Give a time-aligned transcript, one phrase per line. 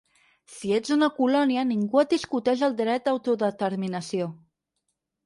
[0.51, 4.31] Si ets una colònia ningú no et discuteix el dret d’autodeterminació.